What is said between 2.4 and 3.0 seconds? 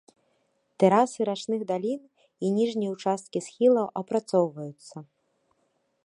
і ніжнія